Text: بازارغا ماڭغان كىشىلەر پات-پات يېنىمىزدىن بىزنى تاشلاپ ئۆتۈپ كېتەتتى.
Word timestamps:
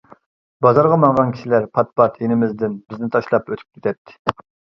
بازارغا 0.65 0.95
ماڭغان 1.03 1.33
كىشىلەر 1.35 1.67
پات-پات 1.79 2.17
يېنىمىزدىن 2.25 2.79
بىزنى 2.95 3.11
تاشلاپ 3.19 3.53
ئۆتۈپ 3.53 3.79
كېتەتتى. 3.79 4.19